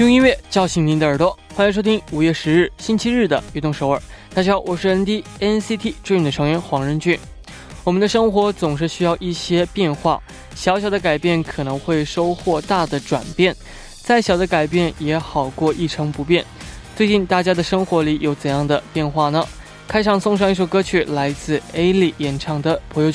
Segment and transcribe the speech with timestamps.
[0.00, 3.98] 用音乐叫醒您的耳朵，欢迎收听五月十日星期日的《运动首尔》。
[4.34, 7.18] 大家好，我是 ND NCT Dream 的成员黄仁俊。
[7.84, 10.18] 我们的生活总是需要一些变化，
[10.54, 13.54] 小小的改变可能会收获大的转变，
[14.00, 16.42] 再小的改变也好过一成不变。
[16.96, 19.46] 最近大家的生活里有怎样的变化呢？
[19.86, 23.12] 开场送上一首歌曲，来自 A 莉演唱的《p o y o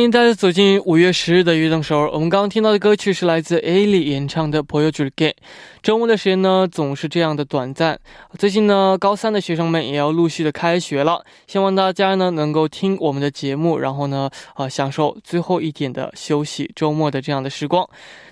[0.00, 2.10] 欢迎大家走进五月十日的悦动首尔。
[2.10, 5.34] 我们刚刚听到的歌曲是来自 A 莉演唱的《p o y o j u g e
[5.82, 8.00] 周末的时间呢，总是这样的短暂。
[8.38, 17.86] 最近呢，高三的学生们也要陆续的开学了，希望大家呢能够听我们的节目，然后呢，呃，享受最后一点的休息周末的这样的时光。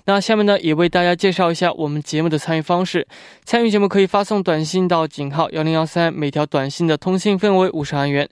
[0.05, 3.07] 那下面呢，也为大家介绍一下我们节目的参与方式。
[3.45, 8.27] 参与节目可以发送短信到井号幺零幺三，每条短信的通信费为五十韩元。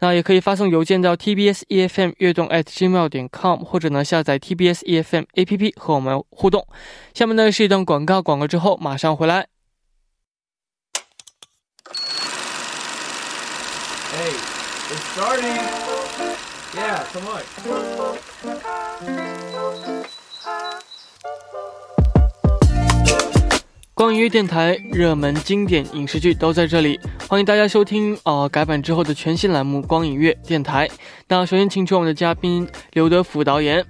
[0.00, 6.66] 那也可以发送邮件到 tbs efm 悦动 at gmail 点 com，或者呢下载 tbs efm app 和我们互动。
[7.14, 9.46] 下面呢是一段广告，广告之后马上回来。
[14.90, 15.60] It's starting.
[16.74, 17.28] Yeah, come
[19.96, 19.99] on.
[24.00, 26.98] 光影乐电台热门经典影视剧都在这里，
[27.28, 30.88] 欢迎大家收听呃改版之后的全新栏目《光影乐电台》。
[31.28, 33.84] 那首先请出我们的嘉宾刘德福导演。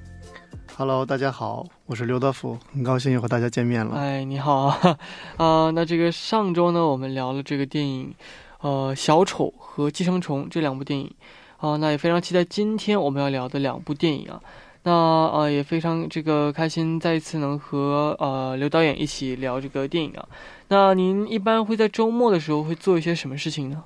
[0.76, 3.94] Hello，大家好，我是刘德福，很高兴又和大家见面了。
[3.94, 4.98] 哎，你好啊！
[5.36, 8.12] 啊， 那这个上周呢，我们聊了这个电影，
[8.62, 11.14] 呃，《小丑》和《寄生虫》这两部电影，
[11.58, 14.40] 啊，那也非常期待今天我们要聊的两部电影啊。
[14.82, 20.26] 那呃也非常这个开心，再一次能和呃刘导演一起聊这个电影啊。
[20.68, 23.82] 那您一般会在周末的时候会做一些什么事情呢？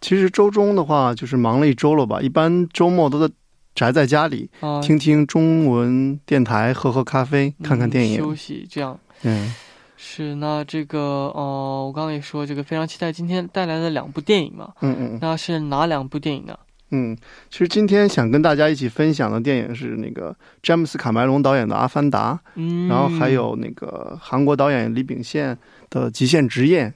[0.00, 3.32] 其实周中的话就是忙了一周了吧，一般周末都在
[3.74, 4.50] 宅在家里，
[4.82, 8.98] 听听中文电台，喝喝咖啡，看看电影，休息这样。
[9.22, 9.54] 嗯，
[9.96, 14.72] 是那这个呃，我刚刚也说这个非常期待今天带来的两部电影嘛。
[14.80, 15.18] 嗯嗯。
[15.20, 16.58] 那是哪两部电影呢？
[16.90, 17.16] 嗯，
[17.50, 25.58] 其实今天想跟大家一起分享的电影是那个詹姆斯卡梅隆导演的《阿凡达》，嗯，然后还有那个韩国导演李秉宪
[25.90, 26.92] 的《极限职业》。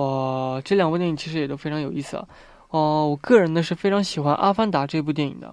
[0.00, 2.24] 哇，这两部电影其实也都非常有意思啊。
[2.68, 5.52] 哦，我个人呢是非常喜欢《阿凡达》这部电影的，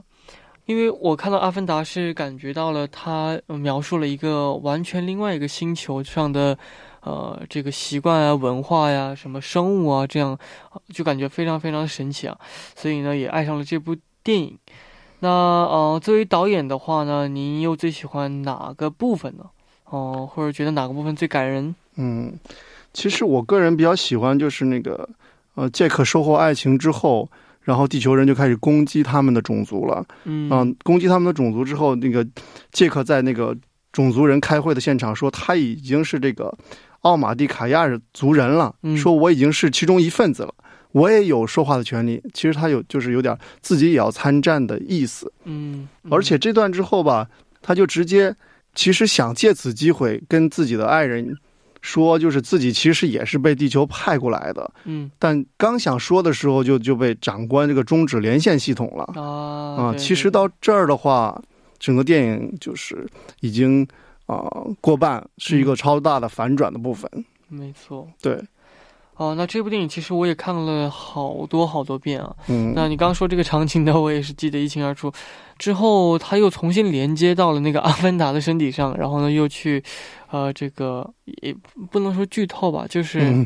[0.68, 6.56] 因为我看到《阿凡达》是感觉到了他描述了一个完全另外一个星球上的。
[7.02, 10.38] 呃，这个习惯啊、文化呀、什么生物啊，这样
[10.90, 12.38] 就感觉非常非常神奇啊，
[12.76, 14.58] 所以呢，也爱上了这部电影。
[15.20, 19.46] 那呃，作为导演的话呢，您又最喜欢哪个部分呢？
[19.86, 21.74] 哦，或者觉得哪个部分最感人？
[21.96, 22.38] 嗯，
[22.92, 25.08] 其实我个人比较喜欢就是那个
[25.56, 27.30] 呃，杰克收获爱情之后，
[27.68, 30.06] 然后地球人就开始攻击他们的种族了。
[30.24, 32.26] 嗯，攻击他们的种族之后，那个
[32.72, 33.54] 杰克在那个
[33.92, 36.58] 种族人开会的现场说，他已经是这个。
[37.02, 40.54] 奥马蒂卡亚族人了，说我已经是其中一份子了，
[40.92, 42.22] 我也有说话的权利。
[42.34, 45.32] 其实他有就是有点自己也要参战的意思。
[45.46, 47.28] 嗯，而且这段之后吧，
[47.62, 48.36] 他就直接
[48.74, 51.38] 其实想借此机会跟自己的爱人
[51.82, 54.72] 说，就是自己其实也是被地球派过来的。
[54.86, 59.22] 嗯，但刚想说的时候，就就被长官这个终止连线系统了。
[59.22, 61.42] 啊啊，其实到这儿的话，
[61.80, 63.08] 整个电影就是
[63.42, 63.88] 已经。
[64.28, 64.46] 啊，
[64.82, 67.10] 过半是一个超大的反转的部分。
[67.48, 68.38] 没错，对。
[69.18, 72.36] 哦，那这部电影其实我也看了好多好多遍啊。
[72.48, 72.74] 嗯。
[72.76, 75.12] 那你刚刚说这个场景呢，我也是记得一清二楚。
[75.58, 79.84] 之后他又重新连接到了那个阿凡达的身体上，然后呢又去，
[80.30, 81.12] 呃，这个
[81.42, 81.56] 也
[81.92, 83.46] 不能说剧透吧，就是。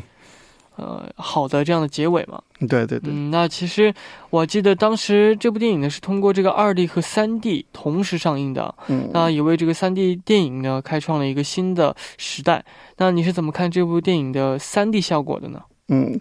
[0.81, 2.41] 呃，好的，这样的结尾嘛？
[2.67, 3.13] 对对对。
[3.13, 3.93] 嗯，那其实
[4.31, 12.65] 我记得当时这部电影呢是通过这个二 D 和三 D 同时上映的，嗯，那也为这个三 D 电影呢开创了一个新的时代。
[12.97, 15.61] 那你是怎么看这部电影的三 D 效果的呢？
[15.89, 16.19] 嗯，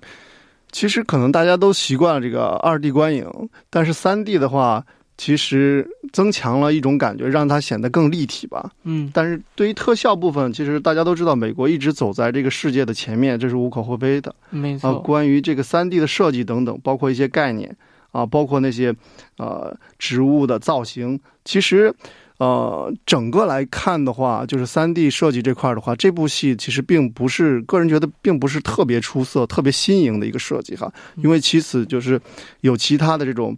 [0.71, 3.27] 其实可能大家都习惯了这个二 D 观影，
[3.71, 4.85] 但是三 D 的话。
[5.21, 8.73] 其实增强了一种感觉，让它显得更立体吧。
[8.85, 14.35] 嗯，但是对于特效部分，其实大家都知道，美国一直走在这个世界的前面，这是无可厚非的。
[14.49, 14.99] 没错。
[15.01, 17.77] 关于这个三 D 的设计等等，包括一些概念
[18.13, 18.95] 啊，包括那些
[19.37, 21.95] 呃植物的造型，其实
[22.39, 30.91] 呃，整个来看的话，就是三 D 设计这块的话，这部戏其实并不是个人觉得并不是特别出色、特别新颖的一个设计哈。
[31.17, 32.19] 因为其次就是
[32.63, 33.55] 有其他的这种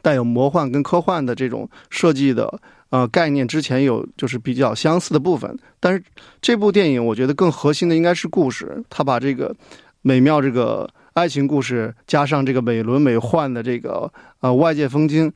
[0.00, 2.60] 带有魔幻跟科幻的这种设计的
[2.90, 5.58] 呃概念，之前有就是比较相似的部分。
[5.78, 6.02] 但是
[6.40, 9.54] 这部电影我觉得更核心的应该是故事，他把这个
[10.00, 14.10] 美妙这个爱情故事加上这个美轮美奂的这个
[14.40, 15.30] 呃外界风景，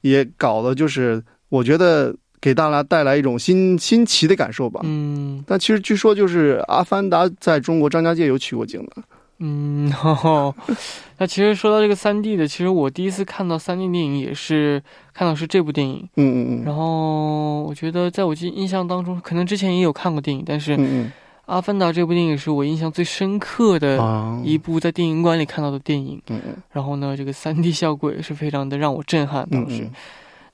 [0.00, 2.14] 也搞的就是我觉得。
[2.42, 4.80] 给大家带来一种新新奇的感受吧。
[4.84, 9.02] 嗯，但其实据说就是《阿凡达》在中国张家界有取过景的。
[9.42, 9.90] 嗯，
[11.16, 14.82] 那其实说到这个三 D 的，其实我第一次看到三 D 电影也是
[15.14, 16.06] 看到是这部电影。
[16.16, 16.64] 嗯嗯嗯。
[16.64, 20.76] 然后我觉得在我记印象当中，可能之前也有看过电影，但是
[21.46, 23.98] 《阿凡达》这部电影是我印象最深刻的
[24.44, 26.20] 一部在电影馆里看到的电影。
[26.28, 26.56] 嗯嗯。
[26.72, 29.88] 然后呢，这个三 D 效果也是非常的让我震撼，当时。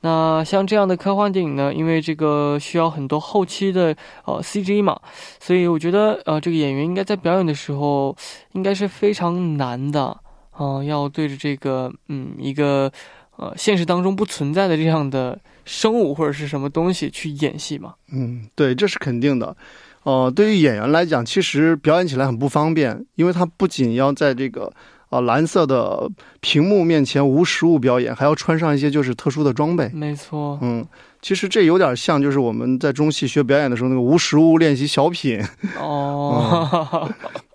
[0.07, 5.01] 那像这样的科幻电影呢，因为这个需要很多后期的呃 CG 嘛，
[5.41, 8.17] 所以我觉得呃这个演员应该在表演的时候
[8.53, 10.17] 应该是非常难的
[10.53, 12.89] 啊，要对着这个嗯一个
[13.37, 17.95] 呃现实当中不存在的这样的生物或者是什么东西去演戏嘛。
[18.13, 19.57] 嗯，对，这是肯定的。
[20.05, 24.73] 呃，对于演员来讲，其实表演起来很不方便，因为他不仅要在这个。
[25.09, 26.11] 啊，蓝色的
[26.41, 29.89] 屏幕面前无实物表演，还要穿上一些就是特殊的装备。
[29.95, 30.85] 没错，嗯，
[31.23, 35.41] 其实这有点像就是我们在中戏学表演的时候那个无实物练习小品。
[35.79, 37.09] 哦，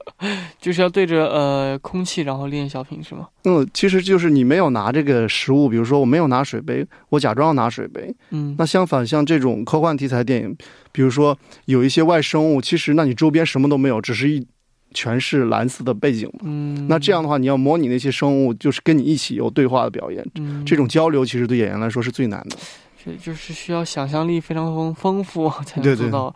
[0.62, 3.28] 就是要对着呃空气然后练小品是吗？
[3.44, 8.16] 嗯，其实就是你没有拿这个实物，比如说我没有拿水杯，我假装要拿水杯。
[8.30, 10.56] 嗯，那相反，像这种科幻题材电影，
[10.94, 14.48] 比如说有一些外生物，其实那你周边什么都没有，只是一。
[14.94, 16.40] 全是蓝色的背景嘛？
[16.44, 20.26] 嗯，那这样的话，你要模拟那些生物，就是跟你一起有对话的表演。
[20.36, 22.58] 嗯，这种交流其实对演员来说是最难的。
[23.04, 26.34] 这，就是需要想象力非常丰丰富才能做到。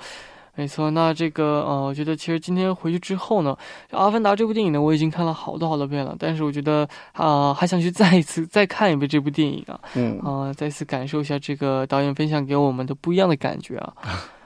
[0.57, 3.57] 没错，那这个呃，我觉得其实今天回去之后呢，
[3.97, 6.15] 《阿凡达》这部电影呢，我已经看了好多好多遍了。
[6.17, 9.77] 但是我觉得啊，还想去再一次再看一遍这部电影啊。
[9.95, 10.17] 嗯。
[10.19, 13.93] 啊，再次感受一下这个导演分享给我们的不一样的感觉啊。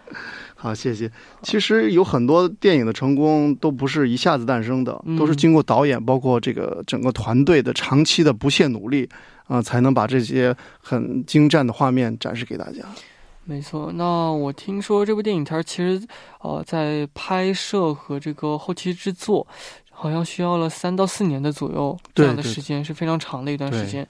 [0.62, 1.10] 好，谢谢。
[1.42, 9.08] 其实有很多电影的成功都不是一下子诞生的，都是经过导演包括这个整个团队的长期的不懈努力
[9.48, 12.84] 啊，才能把这些很精湛的画面展示给大家。
[13.46, 13.90] 没错。
[13.96, 16.06] 那我听说这部电影它其实
[16.42, 19.48] 呃在拍摄和这个后期制作，
[19.90, 24.06] 好像需要了三到四年的左右这样的时间，是非常长的一段时间。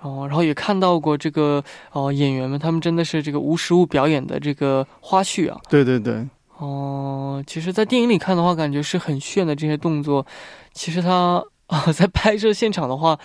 [0.00, 1.62] 哦，然后也看到过这个
[1.92, 5.58] 哦，演员们他们真的是这个无实物表演的这个花絮啊。
[5.68, 6.26] 对对对。
[6.58, 10.26] 哦，其实，在电影里看的话，感觉是很炫的这些动作。
[10.72, 13.18] 其实他啊，在拍摄现场的话。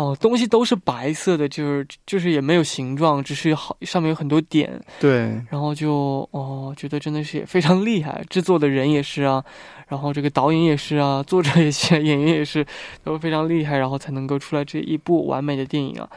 [0.00, 4.80] 哦，东西都是白色的，就是就是也没有形状，只是好上面有很多点。
[4.98, 9.44] 对，然后就哦，觉得真的是也非常厉害，制作的人也是啊，
[9.88, 12.64] 然后这个导演也是啊，作者也是，演员也是，
[13.04, 16.08] 都非常厉害，然后才能够出来这一部完美的电影啊。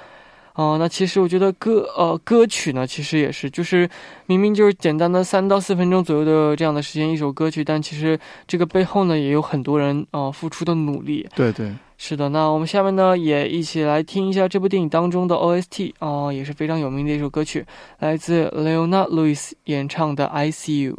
[0.55, 3.89] 哦，那其实我觉得歌呃歌曲呢，其实也是，就是
[4.27, 11.27] 明明就是简单的三到四分钟左右的这样的时间一首歌曲，但其实这个背后呢也有很多人啊付出的努力。
[11.35, 11.73] 对对，
[12.05, 12.27] 是的。
[12.27, 17.65] 那我们下面呢也一起来听一下这部电影当中的 OST 啊，也是非常有名的一首歌曲，
[17.99, 20.95] 来自 Leona Lewis 演唱的《I See You》。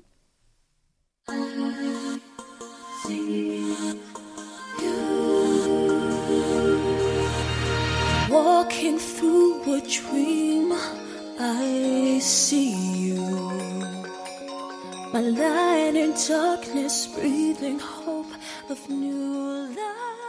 [8.31, 10.73] Walking through a dream,
[11.39, 13.53] I see you.
[15.13, 18.33] My light in darkness, breathing hope
[18.71, 20.24] of new life.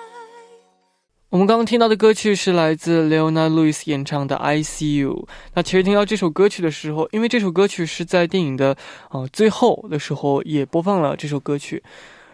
[1.35, 5.27] 我们刚刚听到的歌曲是来自 Leona Lewis 演唱的《I See You》。
[5.53, 8.73] 那其实听到这首歌曲的时候，因为这首歌曲是在电影的
[9.09, 11.83] 呃最后的时候也播放了这首歌曲。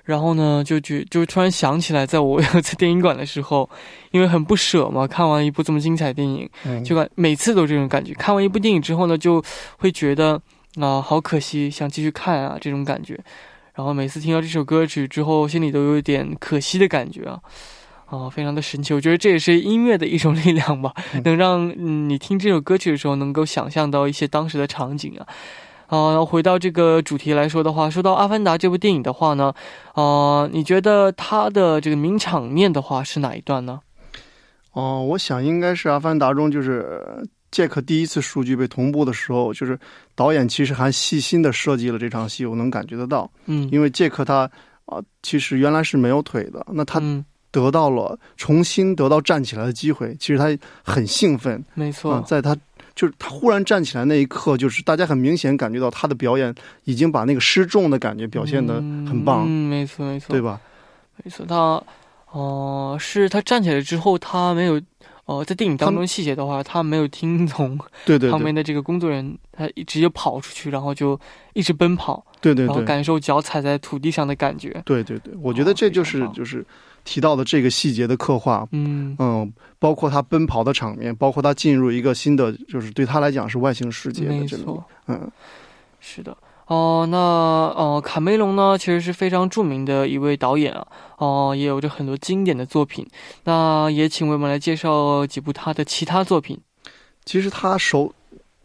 [0.03, 3.67] 然后呢，就就就突然想起来，在我在电影馆的时候，
[4.11, 6.47] 因为很不舍嘛，看完一部这么精彩电影，
[6.83, 8.13] 就感每次都这种感觉。
[8.13, 9.43] 看完一部电影之后呢，就
[9.79, 10.39] 会觉得
[10.79, 13.19] 啊，好可惜，想继续看啊，这种感觉。
[13.73, 17.39] 然后每次听到这首歌曲之后，心里都有点可惜的感觉啊，
[18.11, 18.93] 啊，非常的神奇。
[18.93, 21.73] 我觉得这也是音乐的一种力量吧，能让
[22.09, 25.25] 你听这首歌曲的时候，能够想象到一些当时的场景啊。
[25.87, 29.53] 啊，回到这个主题来说的话，说到《阿凡达》这部电影的话呢，
[29.93, 33.79] 啊，你觉得它的这个名场面的话是哪一段呢？
[34.73, 39.77] 哦，我想应该是《阿凡达》中，就是杰克第一次数据被同步的时候，就是
[40.15, 43.29] 导演其实还细心的设计了这场戏，我能感觉得到。
[43.47, 44.49] 嗯，因为杰克他
[44.85, 47.01] 啊，其实原来是没有腿的，那他
[47.51, 50.45] 得到了重新得到站起来的机会，其实他
[50.83, 51.63] 很兴奋。
[51.73, 52.55] 没错，在他。
[52.93, 56.53] 就是他忽然站起来那一刻，就是大家很明显感觉到他的表演
[56.83, 59.45] 已经把那个失重的感觉表现的很棒。
[59.47, 60.59] 嗯，没错没错，对吧？
[61.23, 61.81] 没错，他
[62.31, 64.79] 哦，是他站起来之后，他没有
[65.23, 71.17] 哦，在电影当中细节的话，他没有听从对对旁边的这个工作人员，他直接跑出去，然后就
[71.53, 74.69] 一直奔跑，对对，然后感受脚踩在土地上的感觉。
[74.83, 76.63] 对对对，我觉得这就是就是
[77.03, 79.15] 提到的这个细节的刻画，嗯。
[79.19, 85.29] 嗯，包括他奔跑的场面，包括他进入一个新的，就是对他来讲是外星世界的这种，嗯，
[85.99, 86.35] 是的。
[86.67, 93.05] 哦，那哦，卡梅隆呢，其实是非常著名的一位导演啊，哦，也有着很多经典的作品。
[93.43, 96.57] 那也请为我们来介绍几部他的其他作品。
[97.25, 98.13] 其实他熟，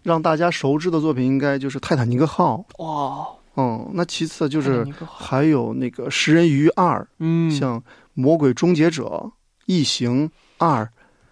[0.05, 3.27] 让大家熟知的作品应该就是《泰坦尼克号》哇，
[3.57, 7.81] 嗯，那其次就是还有那个《食人鱼二》，嗯，像
[8.17, 9.05] 《魔鬼终结者》
[9.67, 10.83] 《异形二》，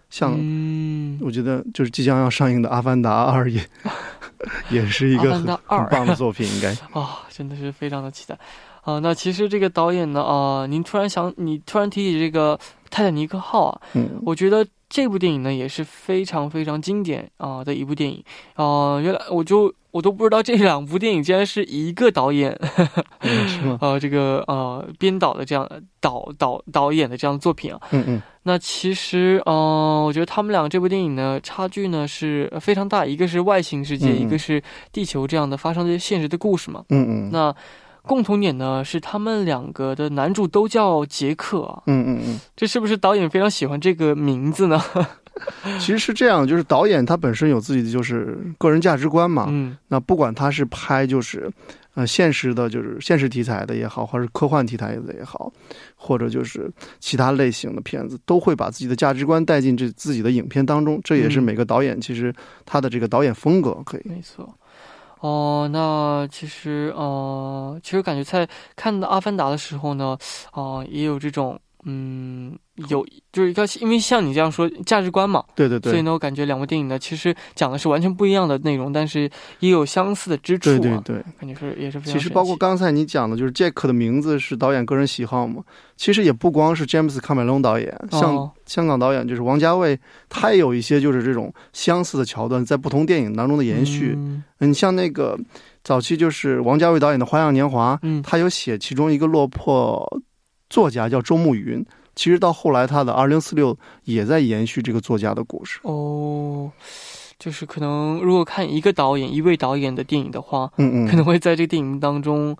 [0.09, 0.31] 像
[1.19, 3.61] 我觉得就是即将要上映的《阿凡达二》也。
[4.69, 5.45] 也是一个很
[5.89, 8.37] 棒的作品，应该 啊，真的是非常的期待
[8.83, 8.99] 啊。
[8.99, 12.55] 那其实这个导演呢啊，您突然想，你突然提起这个
[12.91, 18.23] 《泰坦尼克号》啊，嗯，我觉得这部电影呢也是非常非常经典啊的一部电影
[18.53, 18.99] 啊。
[18.99, 22.51] 原来我就我都不知道这两部电影竟然是一个导演，
[23.47, 23.77] 是吗？
[23.79, 25.65] 呃， 这个呃编导的这样
[26.01, 28.21] 导导导演的这样的作品啊，嗯嗯。
[28.43, 33.05] 那其实，嗯，我觉得他们俩这部电影呢，差距呢是非常大。
[33.05, 34.61] 一个是外星世界，一个是
[34.91, 36.83] 地球这样的发生的现实的故事嘛。
[36.89, 37.29] 嗯嗯。
[37.31, 37.55] 那
[38.01, 41.81] 共同点呢是他们两个的男主都叫杰克啊。
[41.87, 42.39] 嗯嗯嗯。
[42.53, 44.77] 这是不是导演非常喜欢这个名字呢？
[45.79, 49.45] 其实是这样，就是导演他本身有自己的就是个人价值观嘛。
[49.49, 49.77] 嗯。
[49.87, 51.51] 那不管他是拍就是。
[51.95, 55.49] 呃，现实的，就是现实题材的也好，或者科幻题材的也好，
[55.95, 60.99] 或者就是其他类型的片子，都会把自己的价值观带进这自己的影片当中。
[61.05, 64.01] 这也是每个导演其实他的这个导演风格可以。
[64.03, 64.53] 没错。
[65.21, 70.17] 哦，那其实，呃，其实感觉在看到《阿凡达》的时候呢，
[70.51, 71.57] 啊，也有这种。
[71.87, 72.57] 嗯，
[72.89, 80.71] 有就是一个，因为像你这样说价值观嘛，对对对，所以呢，我感觉两部电影呢，其实讲的是完全不一样的内容，但是也有相似的之处。
[80.71, 82.13] 对对对，感觉是也是非常。
[82.13, 85.63] 其实包括刚才你讲的，就是杰克的名字是导演个人喜好嘛。
[85.95, 94.15] 其实也不光是詹姆斯卡梅隆导演，像香港导演就是王家卫，他也有一些就是这种相似的桥段在不同电影当中的延续。
[94.17, 95.39] 嗯，你像那个
[95.83, 100.19] 早期就是王家卫导演的《花样年华》，嗯，他有写其中一个落魄。
[100.69, 105.79] 作家叫周慕云，其实到后来他的《二零四六》也在延续这个作家的故事。
[105.83, 106.71] 哦，
[107.37, 112.55] 就是可能如果看一个导演、一位导演的电影的话，嗯嗯，可能会在这个电影当中，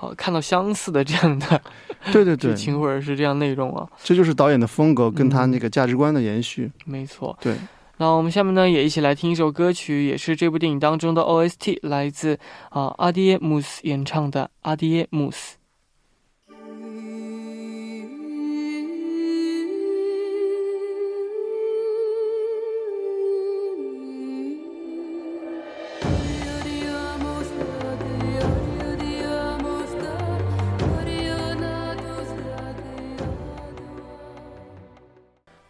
[0.00, 1.60] 呃，看到相似的这样的
[2.12, 3.88] 对对对剧情或者是这样内容啊。
[4.02, 6.70] 这就是导演的风格跟他那个价值观的延续。
[6.84, 7.36] 没错。
[7.40, 7.56] 对。
[7.98, 15.56] 那我们下面呢也一起来听一首歌曲，也是这部电影当中的 OST，来自啊阿迪姆斯演唱的《阿迪姆斯》。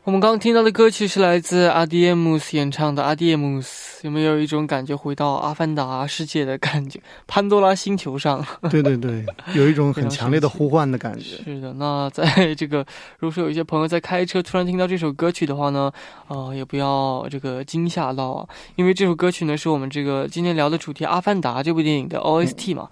[0.07, 7.01] 我们刚刚听到的歌曲是来自阿迪姆斯演唱的《阿迪姆斯》，有没有一种感觉回到阿凡达世界的感觉？
[7.27, 8.41] 潘多拉星球上？
[8.71, 11.39] 对对对，有一种很强烈的呼唤的感觉。
[11.43, 12.87] 是的，那在这个，
[13.19, 15.91] 如果说有一些朋友在开车突然听到这首歌曲的话呢，
[16.29, 22.89] 啊，也不要这个惊吓到啊，因为这首歌曲呢是我们这个今天聊的主题《阿凡达》这部电影的 OST 嘛。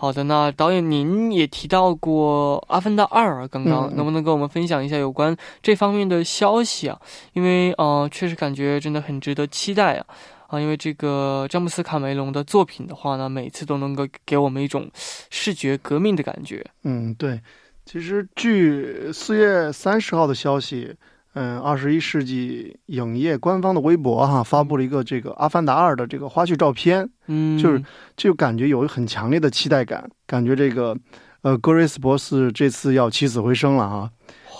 [0.00, 6.96] 好的，那导演您也提到过《阿凡达二》，刚刚能不能跟我们分享一下有关这方面的消息啊？
[7.32, 10.06] 因为呃，确实感觉真的很值得期待啊！
[10.46, 14.88] 啊，因为这个詹姆斯卡梅隆的作品的话呢，每次都能够给我们一种
[15.30, 16.64] 视觉革命的感觉。
[16.84, 17.40] 嗯，对。
[17.84, 20.94] 其实据四月三十号的消息。
[21.40, 27.80] 嗯，二十一世纪影业官方的微博哈发布了一个这个《阿凡达二》的这个花絮照片，嗯，就是
[28.16, 30.96] 就感觉有很强烈的期待感，感觉这个
[31.42, 34.10] 呃，格瑞斯博士这次要起死回生了哈。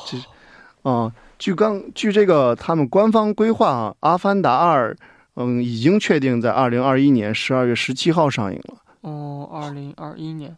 [0.07, 4.95] 这啊，据刚据这个他们官方规划啊，《阿凡达二》
[5.35, 8.77] 嗯已经确定在二零二一年十二月十七号上映了。
[9.01, 10.57] 哦，二零二一年。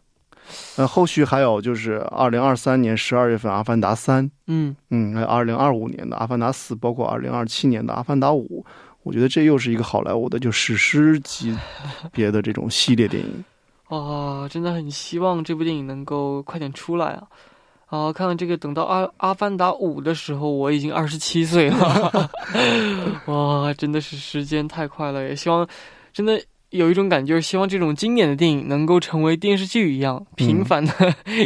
[0.75, 8.65] 呃，后续还有就是二零二三年十二月份《阿凡达三》，嗯嗯，还有二零二五年的《阿凡达四》，包括二零二七年的《阿凡达五》，
[9.03, 11.57] 我觉得这又是一个好莱坞的就史诗级
[12.11, 13.43] 别的这种系列电影。
[13.87, 17.27] 啊，真的很希望这部电影能够快点出来啊！
[17.87, 22.29] 啊，看看这个，等到《阿阿凡达五》的时候，我已经二十七岁了。
[23.27, 25.21] 哇，真的是时间太快了！
[25.21, 25.67] 也希望，
[26.13, 30.91] 真的有一种感觉，希望这种经典的电影能够成为电视剧一样频繁的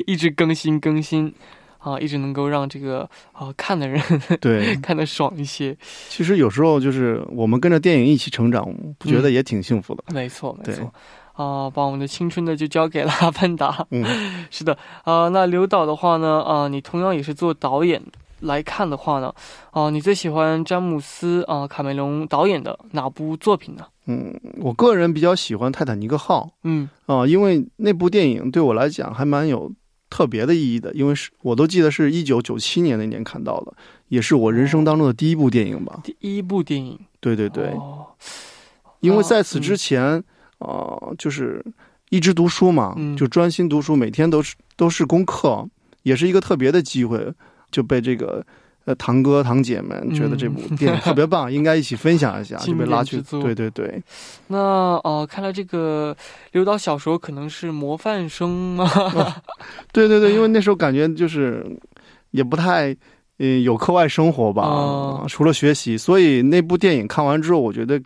[0.08, 1.34] 一直更新更新，
[1.80, 4.02] 啊，一直能够让这个啊看的人
[4.40, 5.76] 对 看得爽一些。
[6.10, 8.66] 其实有时候就是我们跟着电影一起成长，
[8.98, 10.04] 不觉得也挺幸福的？
[10.14, 10.94] 没错，没错。
[11.34, 13.86] 啊，把我们的青春呢就交给了阿凡达。
[13.92, 14.06] 嗯，
[14.50, 14.78] 是的。
[15.04, 16.42] 啊，那刘导的话呢？
[16.42, 18.02] 啊，你同样也是做导演
[18.46, 19.34] 来看的话呢？
[19.72, 23.86] 啊，你最喜欢詹姆斯啊卡梅隆导演的哪部作品呢？
[24.08, 26.48] 嗯，我个人比较喜欢《泰坦尼克号》。
[26.64, 29.72] 嗯，啊，因为那部电影对我来讲还蛮有
[30.10, 33.74] 特别的意义的，因为是我都记得是一九九七年那年看到的，
[34.08, 36.02] 也是我人生当中的第一部电影吧。
[36.04, 37.00] 第一部电影。
[37.20, 37.68] 对对对。
[37.70, 38.08] 哦。
[39.02, 40.24] 因为在此之前。
[40.60, 41.64] 哦，就是
[42.10, 45.68] 一直读书嘛，就专心读书，每天都是都是功课，
[46.04, 47.34] 也是一个特别的机会，
[47.76, 48.42] 就被这个
[48.86, 53.22] 呃堂哥堂姐们觉得这部电影特别棒， 应该一起分享一下，就被拉去。
[53.42, 54.02] 对对对。
[54.48, 54.58] 那
[55.04, 56.16] 哦，看来这个
[56.54, 58.90] 刘导小时候可能是模范生吗？
[59.92, 61.66] 对对对，因为那时候感觉就是
[62.32, 62.96] 也不太
[63.40, 68.02] 嗯有课外生活吧，除了学习，所以那部电影看完之后，我觉得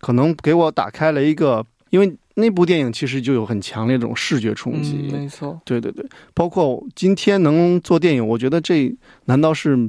[0.00, 1.64] 可能给我打开了一个。
[1.90, 8.92] 因为那部电影其实就有很强烈这种视觉冲击，没错，对对对，包括今天能做电影，我觉得这
[9.26, 9.88] 难道是，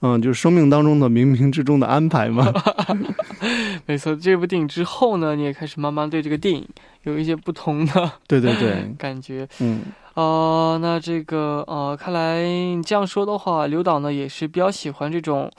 [0.00, 2.52] 嗯，就是生命当中的冥冥之中的安排吗？
[3.86, 6.66] 没错，这部电影之后呢，你也开始慢慢对这个电影
[7.04, 9.82] 有一些不同的，对对对， 感觉，嗯，
[10.14, 15.50] 啊，那这个，呃，看来你这样说的话，刘导呢也是比较喜欢这种，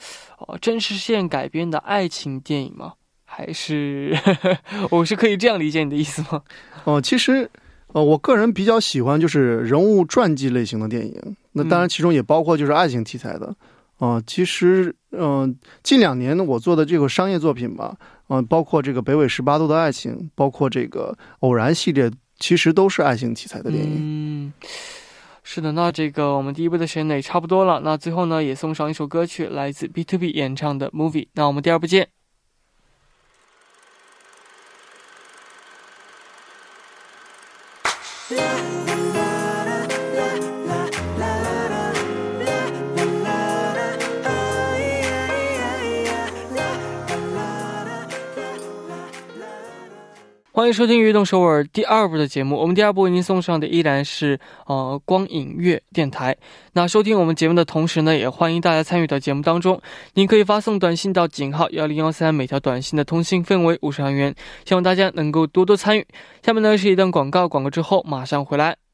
[0.46, 2.92] 呃，真实事件改编的爱情电影吗？
[3.36, 4.18] 还是
[4.90, 6.42] 我是可以这样理解你的意思吗？
[6.84, 7.50] 哦，其实，
[7.88, 11.36] 呃，我个人比较喜欢就是人物传记类型的电影。
[11.52, 13.54] 那当然，其中也包括就是爱情题材的。
[13.98, 17.94] 啊，其实，嗯，近两年呢，我做的这个商业作品吧，
[18.28, 23.96] 嗯，包括这个《北纬十八度的爱情》，包括这个《偶然》系列，其实都是爱情题材的电影。
[23.98, 24.52] 嗯，
[25.42, 25.72] 是的。
[25.72, 27.82] 那这个我们第一部的时间也差不多了。
[27.84, 31.24] 那最后呢，也送上一首歌曲，来自 B to B 演唱的《Movie》。
[31.34, 32.15] 那我们第二部见。
[38.28, 39.25] Yeah.
[50.56, 52.56] 欢迎收听《悦动首尔》第二部的节目。
[52.56, 56.34] 我们第二部为您送上的依然是呃光影乐电台。
[56.72, 59.78] 那收听我们节目的同时呢，也欢迎大家参与到节目当中。
[60.14, 64.34] 您可以发送短信到井号幺零幺三，每条短信的通信费为五十韩元。
[64.64, 66.06] 希望大家能够多多参与。
[66.42, 68.85] 下面呢是一段广告，广告之后马上回来。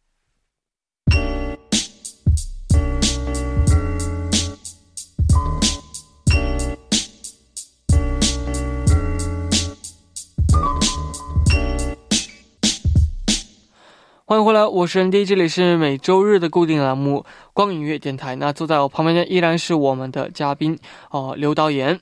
[14.32, 17.18] 欢迎回来，我是 ND，这里是每周日的固定栏目
[17.52, 18.32] 《光影乐电台》。
[18.38, 20.78] 那坐在我旁边的依然是我们的嘉宾
[21.10, 22.00] 哦，刘导演。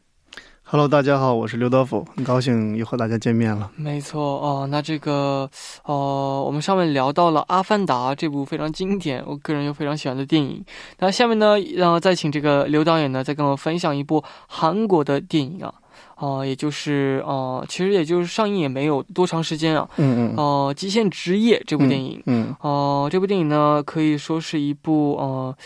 [0.63, 3.69] Hello，大家好，我是刘德福，很高兴又和大家见面了。
[3.75, 5.51] 没错哦，那这个
[5.83, 10.65] 哦，我们上面聊到了《阿凡达》这部非常经典，我个人又非常喜欢的电影。
[11.01, 15.75] 那下面呢，然后再请这个刘导演呢，再跟我分享一部韩国的电影啊。
[16.21, 19.89] 哦，也就是哦，其实也就是上映也没有多长时间啊。
[19.97, 20.37] 嗯嗯。
[20.37, 22.23] 哦，《极限职业》这部电影。
[22.27, 22.55] 嗯。
[22.61, 25.57] 哦，这部电影呢，可以说是一部呃，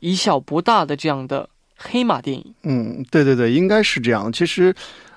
[0.00, 2.54] 以小博大的这样的黑马电影。
[2.62, 4.32] 嗯，对对对，应该是这样。
[4.32, 4.74] 其实，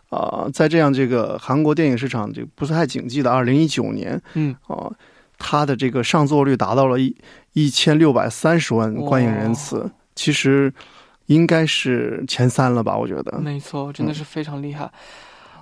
[0.10, 4.94] 啊，在这样这个韩国电影市场就不是太景气的二零一九年，嗯，哦，
[5.38, 7.16] 它的这个上座率达到了一
[7.54, 9.90] 一千六百三十万观影人次。
[10.14, 10.74] 其实。
[11.28, 12.98] 应该是前三了吧？
[12.98, 14.90] 我觉得没错，真的是非常厉害。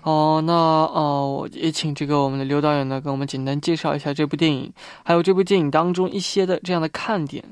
[0.03, 4.71] 哦，那哦，我也请这个我们的刘导演呢，跟我们简单介绍一下这部电影，
[5.03, 7.43] 还有这部电影当中一些的这样的看点。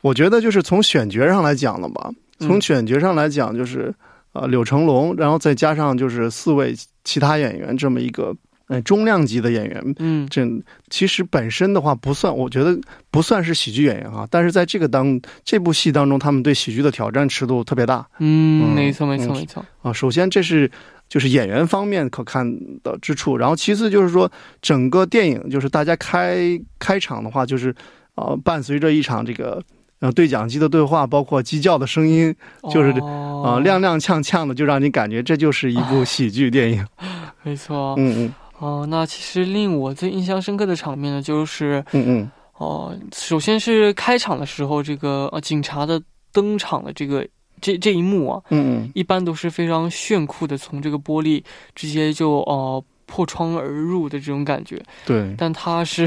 [0.00, 3.94] 我觉得就是从选角上来讲了吧，从选角上来讲，就是
[4.32, 8.34] 呃柳成龙，然后再加上就是四位其他演员这么一个。
[8.68, 10.46] 哎，中量级的演员，嗯，这
[10.90, 12.78] 其实本身的话不算，我觉得
[13.10, 14.28] 不算是喜剧演员哈。
[14.30, 18.06] 但是在这个当这部戏当中，他们对喜剧的挑战尺度特别大。
[18.18, 19.64] 嗯，没错，没错，没错。
[19.80, 20.70] 啊，首先这是
[21.08, 22.46] 就是演员方面可看
[22.82, 27.74] 的之处，然后其次就是说整个电影就是大家开开场的话，就是
[28.16, 29.62] 啊伴随着一场这个
[30.00, 32.34] 呃对讲机的对话，包括鸡叫的声音，
[32.70, 36.86] 就是啊踉踉跄跄的，就让你感觉这就是一部喜剧电影。
[37.42, 38.34] 没错，嗯嗯。
[38.58, 46.00] 哦，那其实令我最印象深刻的场面呢，就是，嗯嗯，哦，首先是开场的时候，这个呃警察的
[46.32, 47.26] 登场的这个
[47.60, 51.42] 这这一幕啊，嗯一般都是非常炫酷的，从这个玻璃
[51.74, 54.82] 直接就呃破窗而入的这种感觉。
[55.06, 56.06] 对，但他是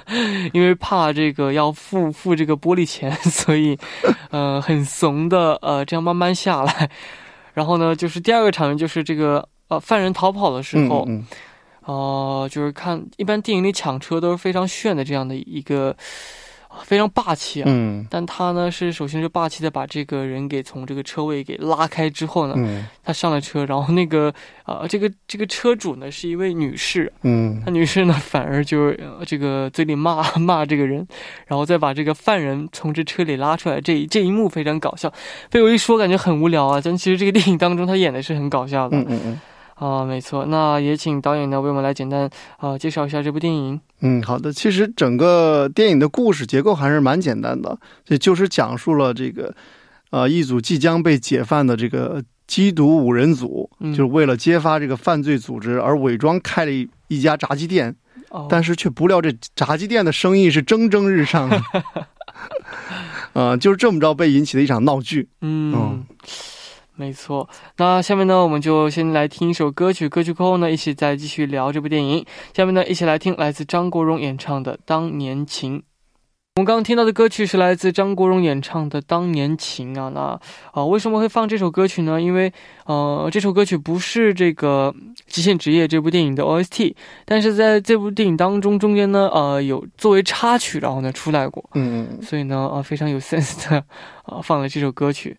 [0.52, 3.76] 因为怕这个要付付这个玻璃钱， 所以
[4.30, 6.90] 呃很怂的呃这样慢慢下来。
[7.54, 11.24] 然后呢，就是第二个场面就是这个呃犯人逃跑的时候，嗯
[11.86, 15.96] 哦，就是看一般电影里抢车都是非常炫的这样的一个
[16.84, 17.64] 非常霸气啊。
[17.68, 31.06] 嗯但他呢是首先是霸气的把这个人给从这个车位给拉开之后呢，嗯他上了车，然后那个呃这个这个车主呢是一位女士，嗯那女士呢反而就是、呃、这个嘴里骂骂这个人，
[31.46, 35.10] 然后再把这个犯人从这车里拉出来，这一这一幕非常搞笑。
[35.50, 38.96] 被我一说感觉很无聊啊，但其实这个电影当中他演的是很搞笑的。
[38.96, 39.40] 嗯嗯嗯
[39.76, 40.46] 啊，没错。
[40.46, 43.78] 那也请导演呢为我们来简单啊介绍一下这部电影。
[44.00, 44.50] 嗯，好的。
[44.52, 49.54] 其实整个电影的故事结构还是蛮简单的，也就是讲述了这个
[50.10, 57.94] 呃一组即将被解放的这个缉毒五人组，嗯就是为了揭发这个犯罪组织而伪装开了一一家炸鸡店，
[58.30, 61.62] 哦，但是却不料这炸鸡店的生意是蒸蒸日上啊。
[63.34, 65.28] 呃， 就是这么着被引起的一场闹剧。
[65.42, 65.74] 嗯。
[65.74, 66.04] 嗯
[66.96, 72.24] 没错，那下面呢，我们就先来听一首歌曲，歌曲过后呢，一起再继续聊这部电影。
[72.54, 75.78] 下面呢，一起来听来自张国荣演唱的《当年情》。
[76.56, 80.40] 我们刚刚听到的歌曲是来自张国荣演唱的《当年情》啊，那啊、
[80.72, 82.18] 呃为什么会放这首歌曲呢？
[82.18, 82.50] 因为
[82.86, 84.90] 呃，这首歌曲不是这个
[85.26, 86.94] 《极限职业》这部电影的 OST，
[87.26, 91.62] 但是在这部电影当中中间呢，呃，有作为插曲，然后呢出来过。
[91.74, 93.84] 嗯嗯所以呢，啊，非常有 sense 的，
[94.24, 95.36] 啊，放了这首歌曲。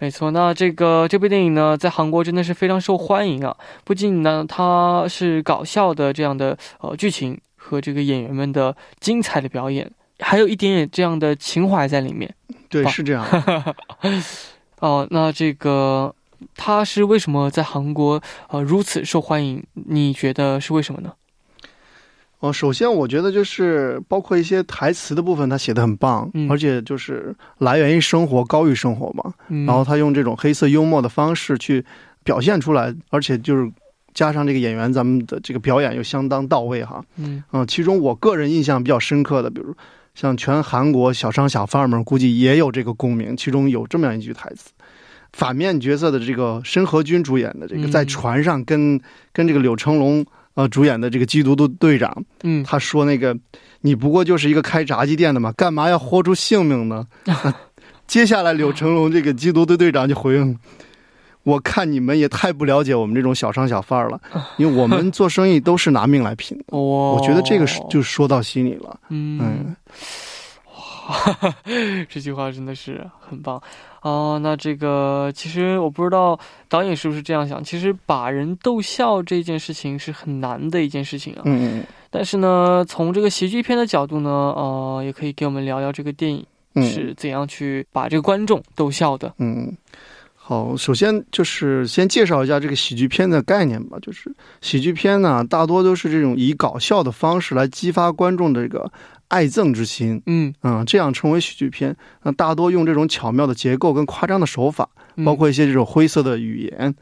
[0.00, 3.56] 没错，那这个这部电影呢，在韩国真的是非常受欢迎啊。
[3.84, 12.32] 不仅呢，它是搞笑的这样的呃剧情和这个演员们的精彩的表演，还有一点点这样的情怀在里面。
[12.68, 13.26] 对，棒是这样。
[14.80, 16.14] 哦、那这个
[16.56, 19.60] 它是为什么在韩国呃如此受欢迎？
[19.74, 21.12] 你觉得是为什么呢？
[22.40, 29.34] 哦，首先我觉得就是包括一些台词的部分，他写的很棒，嗯而且就是来源于生活，高于生活嘛。
[29.48, 31.84] 嗯，然后他用这种黑色幽默的方式去
[32.22, 33.68] 表现出来，而且就是
[34.14, 37.04] 加上这个演员咱们的这个表演又相当到位哈。
[37.16, 39.74] 嗯嗯，其中我个人印象比较深刻的，比如
[40.14, 44.70] 像全韩国小商小贩们估计也有这个共鸣，其中有这么样一句台词。
[45.32, 49.00] 反面角色的这个申河君主演的这个，嗯在船上跟
[49.32, 50.24] 跟这个柳成龙
[50.58, 53.36] 呃主演的这个缉毒队队长，嗯，他说那个
[53.80, 57.06] 你不过就是一个开炸鸡店的嘛，干嘛要豁出性命呢？
[58.08, 60.58] 接下来柳成龙这个缉毒队队长就回应
[61.44, 64.20] ：“我看你们也太不了解我们这种小商小贩了，
[64.56, 66.64] 因为我们做生意都是拿命来拼的。
[66.76, 68.98] ”哦，我觉得这个是就说到心里了。
[69.10, 69.76] 嗯嗯，
[71.08, 71.54] 哇，
[72.08, 73.60] 这句话真的是很棒
[74.02, 74.38] 哦。
[74.42, 81.42] 那这个其实我不知道导演是不是这样想，其实把人逗笑这件事情是很难的一件事情啊。
[81.44, 86.42] 嗯但是呢，从这个喜剧片的角度呢，呃，也可以给我们聊聊这个电影
[86.74, 89.34] 嗯是怎样去把这个观众逗笑的。
[89.36, 89.76] 嗯，
[90.34, 93.98] 好，首先就是先介绍一下这个喜剧片的概念吧。
[94.00, 98.90] 就是喜剧片呢，大多都是这种以搞笑的方式来激发观众的这个
[99.28, 100.20] 爱憎之心。
[100.26, 101.96] 嗯，嗯，这样称为喜剧片。
[102.22, 106.94] 那大多用这种巧妙的结构跟夸张的手法，嗯包括一些这种灰色的语言，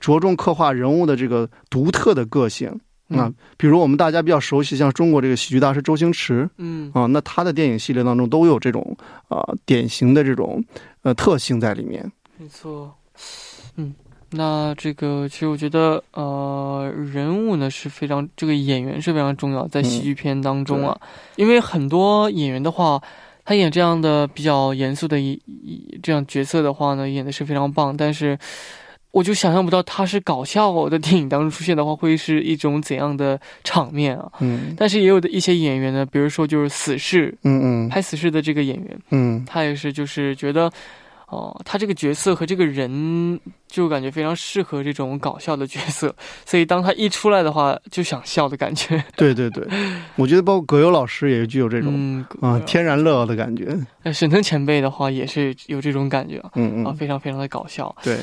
[0.00, 2.68] 着重刻画人物的这个独特的个性。
[3.08, 8.96] 啊嗯，比如我们大家比较熟悉，像中国这个喜剧大师周星驰嗯啊，那他的电影系列当中都有这种
[9.28, 10.64] 啊、典型的这种
[11.02, 12.10] 呃特性在里面。
[12.38, 12.94] 没错，
[13.76, 13.94] 嗯，
[14.32, 20.98] 那这个其实我觉得，呃，人物呢是非常，这个演员是非常重要，在喜剧片当中啊，
[21.36, 23.00] 因为很多演员的话，
[23.44, 28.38] 他演这样的比较严肃的一一这样角色的话呢，演的是非常棒，但是。
[29.12, 34.32] 我就想象不到他是搞笑的电影当中出现的话，会是一种怎样的场面啊！
[34.40, 34.74] 嗯。
[34.74, 37.88] 但是也有的一些演员呢，比如说就是死侍嗯嗯。
[37.90, 39.44] 拍死侍的这个演员，嗯。
[39.46, 40.72] 他也是就是觉得，
[41.32, 46.14] 哦、他这个角色和这个人就感觉非常适合这种搞笑的角色，
[46.44, 49.02] 所以当他一出来的话，就想笑的感觉。
[49.16, 49.66] 对对对，
[50.16, 53.74] 我觉得包括葛优老师也具有这种嗯啊、天然乐的感觉。
[54.02, 58.18] 呃沈腾前辈的话也是有这种感觉啊，啊，嗯嗯，非常非常的搞笑对，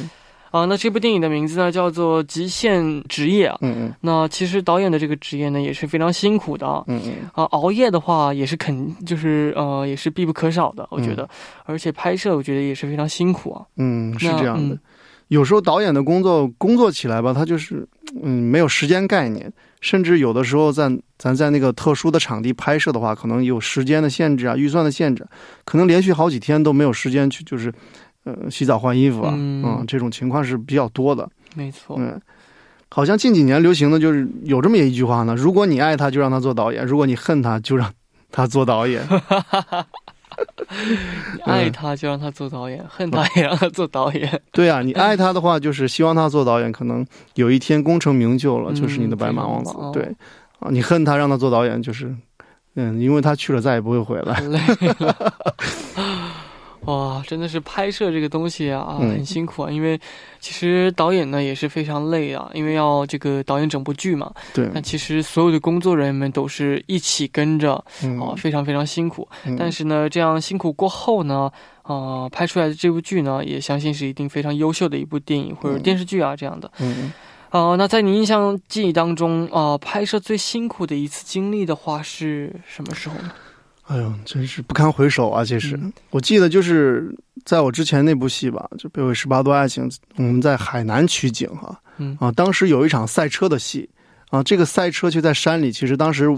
[0.51, 0.65] 啊。
[0.65, 3.57] 那这部电影的名字呢叫做《极限职业》啊。
[3.61, 6.83] 嗯嗯那其实导演的这个职业呢也是非常辛苦的啊。
[6.87, 11.27] 嗯嗯啊，熬夜的话也是肯就是呃也是必不可少的，我觉得，
[11.65, 13.65] 而且拍摄我觉得也是非常辛苦啊。
[13.77, 14.75] 嗯，是这样的。
[14.75, 14.79] 嗯
[15.29, 17.87] 有时候导演的工作工作起来吧，他就是
[18.23, 25.23] 嗯没有时间概念，甚至有的时候在咱在那个特殊的场地拍摄的话，可能有时间的限制啊，预算的限制，
[25.65, 27.71] 可能连续好几天都没有时间去就是
[28.41, 31.27] 呃洗澡换衣服啊，嗯，这种情况是比较多的。
[31.55, 32.19] 没错，嗯，
[32.89, 37.91] 好像近几年流行的就是有这么一句话呢：如果你爱他，就让他做导演；如果你恨他，就让
[38.31, 39.01] 他做导演。
[41.43, 44.41] 爱他就让他做导演，恨他也让他做导演。
[44.53, 49.73] 对啊，你爱他的话，就是希望他做导演，可能有一天功成名就了，就是你的白马王子。
[49.91, 50.03] 对
[50.59, 52.15] 啊，你恨他让他做导演，就是
[52.75, 54.41] 嗯，因为他去了再也不会回来。
[56.85, 59.69] 哇，真的是拍摄这个东西啊，很辛苦啊。
[59.69, 59.99] 因为
[60.39, 64.31] 其实导演呢也是非常累啊，因为要这个导演整部剧嘛。
[64.53, 64.67] 对。
[64.73, 69.27] 那其实所有的工作人员们都是一起跟着，啊，非常非常辛苦。
[69.57, 71.51] 但是呢，这样辛苦过后呢，
[71.83, 76.71] 啊，拍出来的这部剧呢，也相信是一定非常优秀的一部电影或者电视剧啊，这样的。
[76.79, 77.11] 嗯。
[77.49, 83.31] 啊，那在你印象记忆当中啊，拍摄最辛苦的一次经历的话是什么时候呢？
[83.89, 85.43] 哎呦，真是不堪回首啊！
[85.43, 85.77] 其实
[86.11, 87.11] 我记得就是
[87.43, 93.89] 在我之前那部戏吧，就《北纬十八度爱情》，我们在海南取景哈，嗯啊，当时有一场赛车的戏
[94.29, 95.71] 啊，这个赛车就在山里。
[95.71, 96.29] 其实当时，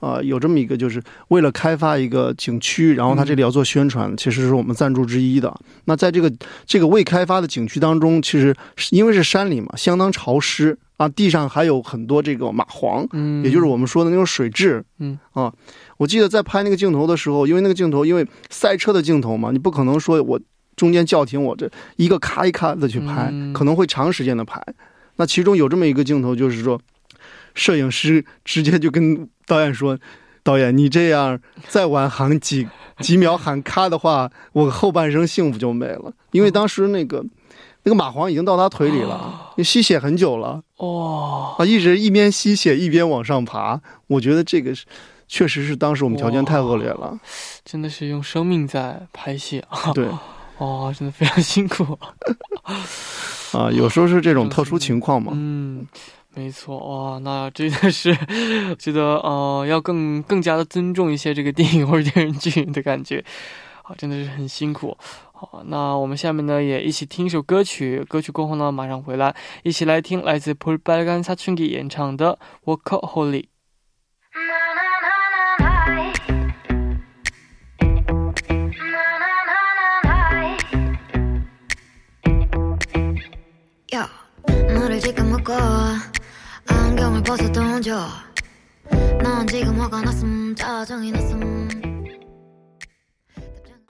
[0.00, 5.54] 呃，有这么一个，就是为了开发一个景区，然后他这里要做宣传，其实是我们赞助之一的。
[5.84, 6.32] 那在这个
[6.64, 8.56] 这个未开发的景区当中，其实
[8.90, 15.52] 因为是山里嘛，相当潮湿啊，地上还有很多这个蚂蟥，嗯，也就是我们说的那种水蛭，嗯啊。
[15.96, 20.40] 我记得在拍那个镜头的时候，因为那个镜头，因为赛车的镜头嘛，你不可能说我
[20.76, 24.60] 中间叫停，我这一个咔一咔的去拍，可能会长时间的拍。
[25.16, 26.80] 那其中有这么一个镜头，就是说，
[27.54, 29.96] 摄影师直接就跟导演说
[30.42, 32.66] ：“导演，你这样再晚喊几
[32.98, 37.24] 几秒喊咔的话，我后半生幸福就没了。”因为当时那个
[37.84, 43.80] 那个蚂蟥已经到他腿里了，吸血很久了，哦， 啊，一直一边吸血一边往上爬。
[44.08, 44.84] 我觉得这个是。
[45.26, 47.18] 确实是当时我们条件太恶劣了，
[47.64, 49.92] 真的是用生命在拍戏啊！
[49.94, 50.06] 对，
[50.58, 51.98] 哇， 真的非常辛苦
[53.52, 53.70] 啊！
[53.72, 55.32] 有时候是这种特殊情况嘛。
[55.34, 55.86] 嗯，
[56.34, 58.14] 没错，哇，那真的是
[58.78, 63.24] 觉得呃，要更更加的尊重一些这个电影或者电视剧的感觉
[63.82, 64.96] 啊，真的是很辛苦。
[65.32, 71.56] 好，那我们下面呢也一起听一首歌曲，歌曲过后呢马上回来，一起来听来自 p u l b a l g a n s a c h u n
[71.56, 72.38] g i 演唱的
[72.70, 73.42] 《Work Holy》。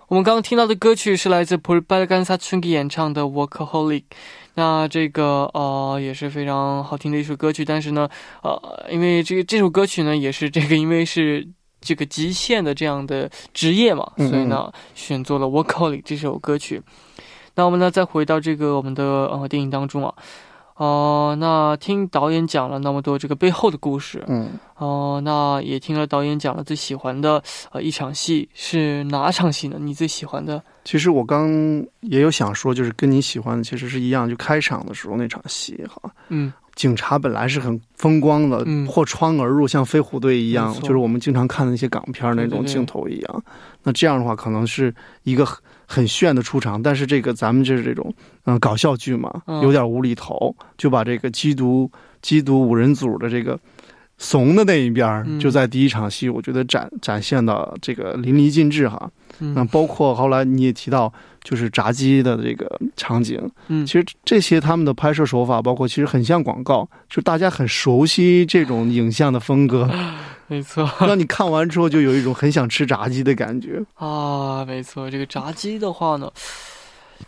[0.07, 4.03] 我们刚刚听到的歌曲是来自 Paul Balgan 사춘기演唱的《Workaholic》，
[4.55, 7.63] 那这个呃也是非常好听的一首歌曲。
[7.63, 8.09] 但是呢，
[8.41, 11.47] 呃，因为这个这首歌曲呢也是这个因为是
[11.79, 16.81] 这个极限的这样的职业嘛，所以呢选择了《Workaholic》这首歌曲。
[17.55, 20.13] 那我们呢再回到这个我们的呃电影当中啊。
[20.76, 29.76] 哦，那听导演讲了那么多这个背后的故事，嗯，哦，那也听了导演讲了最喜欢的呃一场戏是哪场戏呢？
[29.78, 30.60] 你最喜欢的？
[30.84, 31.48] 其实我刚
[32.00, 43.44] 也有想说，就是跟你喜欢的其实是一样，就开场的时候那场戏哈，嗯，警察本来是很风光的，破窗而入，像飞虎队一样，就是我们经常看的那些港片那种镜头一样。
[43.84, 45.46] 那这样的话，可能是一个
[45.86, 46.06] 很。
[46.06, 51.90] 炫的出场，但是这个咱们就是这种，嗯，搞笑剧嘛，有点无厘头，就把这个缉毒
[52.22, 53.58] 缉毒五人组的这个
[54.16, 59.10] 怂的那一边，就在第一场戏，我觉得展展现的这个淋漓尽致哈。
[59.38, 61.12] 那包括后来你也提到，
[61.44, 69.88] 就是炸鸡的这个场景，嗯，其实这些他们的拍摄手法，包括其实很像广告，就大家很熟悉这种影像的风格。
[70.48, 74.62] 没错，让你看完之后就有一种很想吃炸鸡的感觉啊！
[74.64, 76.30] 没错，这个炸鸡的话呢，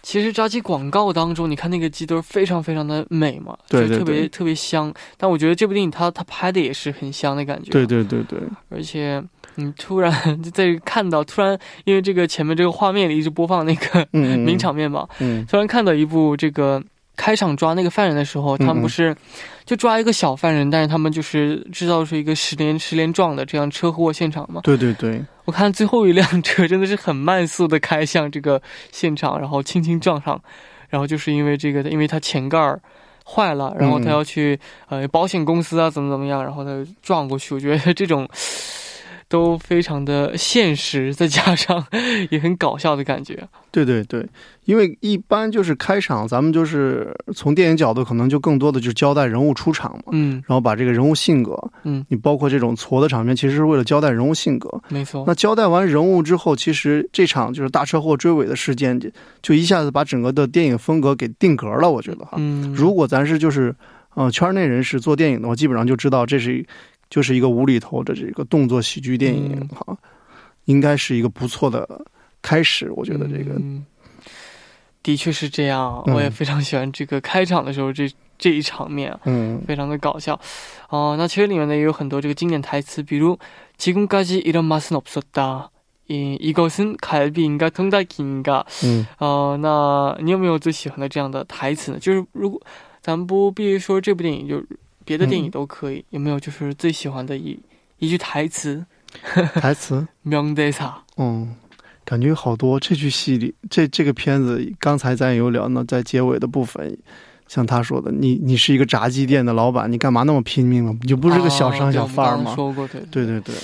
[0.03, 4.93] 其实炸鸡广告当中，你看那个鸡都是非常非常的美嘛，对特别特别香。
[5.17, 8.39] 但我觉得这部电影它它拍的也是很香的感觉，对对对对。
[8.69, 9.23] 而且
[9.57, 16.83] 你突然在看到，突然因为这个前面这个画面里一直播放那个名场面嘛，嗯，突然看到一部这个。
[17.19, 19.17] 开场抓那个犯人的时候，他们不是
[19.65, 24.61] 就抓一个小犯人，但是他们就是制造出一个十连十连撞的这样车祸现场嘛？
[24.63, 28.61] 对对对，我看最后一辆车真的是很慢速的开向这个
[28.93, 30.39] 现场，然后轻轻撞上，
[30.91, 32.79] 然后就是因为这个，因为他前盖儿
[33.25, 37.55] 坏了，然后他要去呃保险公司啊怎么怎么样，然后他撞过去。
[37.55, 38.29] 我觉得这种
[39.29, 41.85] 都非常的现实，再加上
[42.31, 43.47] 也很搞笑的感觉。
[43.71, 44.27] 对对对，
[44.65, 54.71] 因为一般就是开场，咱们就是从电影角度，可能就更多的就是交代人物出场嘛，嗯，然后把这个人物性格，嗯，你包括这种挫的场面，其实是为了交代人物性格。
[54.89, 55.25] 没错。
[55.27, 58.99] 那交代完人物之后，其实这场就是大车祸追尾的事件，
[59.43, 61.91] 就一下子把整个的电影风格给定格了。
[61.91, 63.75] 我觉得哈，嗯，如果咱是就是
[64.15, 66.65] 呃圈内人士做电影的话，基本上就知道这是
[67.10, 69.98] 就是一个无厘头的这个动作喜剧电影哈，
[70.66, 72.06] 应该是一个不错的。
[72.44, 73.62] 开始，我觉得这个
[75.04, 80.42] 的确是这样，我也非常喜欢这个开场的时候 这这一场面，嗯，非常的搞笑。
[80.90, 83.38] 哦，那其实里面呢也有很多这个经典台词，比如
[83.78, 85.70] 지금까지이런맛은없었 다，
[86.08, 92.00] 이이것은갈비인가통닭인가嗯，哦，那你有没有最喜欢的这样的台词呢？
[92.00, 92.60] 就是如果
[93.02, 94.64] 咱们不必说这部电影，就
[95.07, 97.59] 别的电影都可以，有没有就是最喜欢的一
[97.99, 98.85] 一句台词？
[99.55, 100.07] 台词？
[101.17, 101.57] 嗯，
[102.05, 106.99] 感觉好多这句戏里，这这个片子刚才咱有聊，呢在结尾的部分，
[107.47, 110.95] 像他说的，你你是一个炸鸡店的老板，你干嘛那么拼命啊？
[111.01, 112.55] 你就不是个小商小贩吗？
[112.55, 113.55] 说过，对，对对对，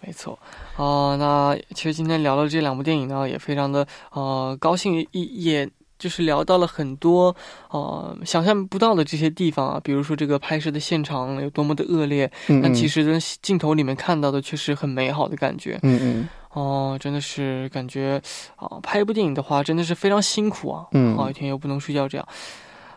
[0.00, 0.36] 没错
[0.76, 1.14] 啊。
[1.16, 5.70] 那其实今天聊了这两部电影呢，也非常的呃高兴，也也。
[5.98, 7.34] 就是聊到了很多
[7.70, 12.30] 呃想象不到的这些地方啊，比如说这个拍摄的现场有多么的恶劣，
[12.62, 15.78] 但其实在镜头里面看到的却是很美好的感觉。
[15.82, 16.28] 嗯嗯。
[16.52, 18.20] 哦，真的是感觉
[18.56, 20.86] 啊，拍一部电影的话，真的是非常辛苦啊。
[20.92, 22.26] 嗯，好一天又不能睡觉，这样。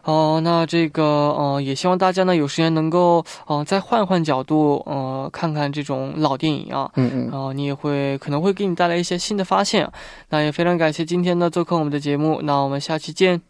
[0.03, 6.91] 哦，那这个，呃，也希望大家呢有时间能够，呃，再换换角度，呃，看看这种老电影啊。
[6.95, 7.29] 嗯嗯。
[7.31, 9.89] 然后你也会可能会给你带来一些新的发现。
[10.29, 12.41] 那也非常感谢今天呢做客我们的节目。
[12.43, 13.41] 那我们下期见。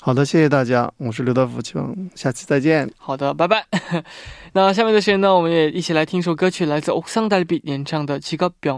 [0.00, 2.90] 好的，谢谢大家，我是刘德福，希望下期再见。
[2.96, 3.66] 好的，拜拜。
[4.54, 8.76] 那下面的时间呢，我们也一起来听首歌曲，来自欧桑达比演唱的《七个表》。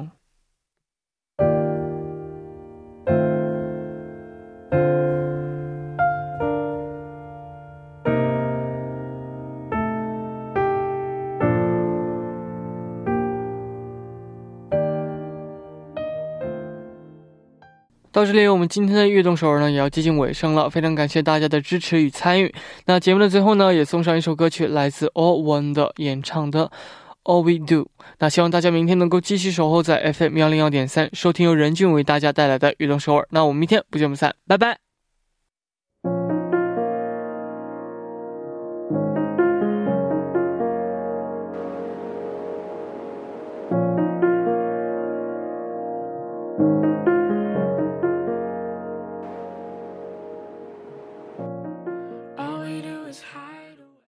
[18.18, 20.68] 到这里，我们今天的悦动首尔呢也要接近尾声了。
[20.68, 22.52] 非常感谢大家的支持与参与。
[22.86, 26.68] 那节目的最后呢，也送上一首歌曲，来自 All One 的演唱的
[27.22, 27.88] All We Do。
[28.18, 33.24] 那希望大家明天能够继续守候在 FM 幺零幺点三，收听由任俊为大家带来的悦动首尔。
[33.30, 34.87] 那我们明天不见不散，拜拜。